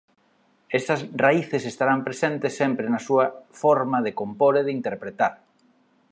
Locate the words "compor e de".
4.19-4.75